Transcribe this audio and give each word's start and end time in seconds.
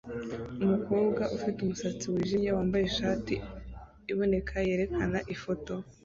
Umukobwa 0.63 1.23
ufite 1.37 1.57
umusatsi 1.61 2.05
wijimye 2.13 2.49
wambaye 2.57 2.83
ishati 2.91 3.35
iboneka 4.11 4.53
yerekana 4.67 5.19
ifoto 5.35 5.73